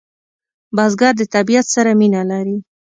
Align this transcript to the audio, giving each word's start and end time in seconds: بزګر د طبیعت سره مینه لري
بزګر 0.75 1.13
د 1.17 1.21
طبیعت 1.35 1.65
سره 1.75 1.91
مینه 1.99 2.21
لري 2.31 2.57